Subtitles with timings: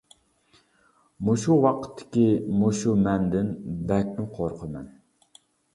[1.27, 2.25] مۇشۇ ۋاقىتتىكى،
[2.63, 3.55] مۇشۇ «مەن» دىن
[3.95, 4.95] بەكمۇ قورقىمەن.